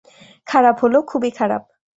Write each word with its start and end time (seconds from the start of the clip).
খারাপ 0.47 0.75
হলো, 0.83 0.97
খুবই 1.01 1.31
খারাপ। 1.31 1.63